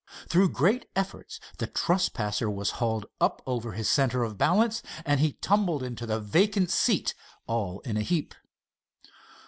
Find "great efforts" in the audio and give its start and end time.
0.49-1.39